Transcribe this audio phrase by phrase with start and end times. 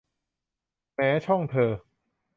[0.93, 1.71] แหม ช่องเธอ